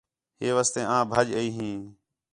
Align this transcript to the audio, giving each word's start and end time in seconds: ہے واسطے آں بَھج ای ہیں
ہے 0.39 0.47
واسطے 0.57 0.81
آں 0.93 1.03
بَھج 1.11 1.27
ای 1.37 1.47
ہیں 1.57 1.75